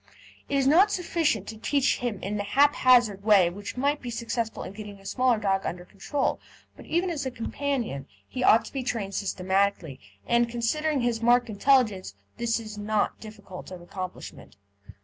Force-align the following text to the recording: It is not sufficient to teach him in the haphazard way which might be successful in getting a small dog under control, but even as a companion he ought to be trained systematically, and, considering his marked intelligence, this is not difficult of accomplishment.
It 0.49 0.55
is 0.57 0.65
not 0.65 0.89
sufficient 0.91 1.47
to 1.49 1.57
teach 1.57 1.99
him 1.99 2.17
in 2.23 2.37
the 2.37 2.43
haphazard 2.43 3.23
way 3.23 3.51
which 3.51 3.77
might 3.77 4.01
be 4.01 4.09
successful 4.09 4.63
in 4.63 4.73
getting 4.73 4.99
a 4.99 5.05
small 5.05 5.37
dog 5.37 5.63
under 5.63 5.85
control, 5.85 6.39
but 6.75 6.87
even 6.87 7.11
as 7.11 7.23
a 7.27 7.29
companion 7.29 8.07
he 8.27 8.43
ought 8.43 8.65
to 8.65 8.73
be 8.73 8.81
trained 8.81 9.13
systematically, 9.13 9.99
and, 10.25 10.49
considering 10.49 11.01
his 11.01 11.21
marked 11.21 11.49
intelligence, 11.51 12.15
this 12.37 12.59
is 12.59 12.79
not 12.79 13.19
difficult 13.19 13.69
of 13.69 13.79
accomplishment. 13.79 14.55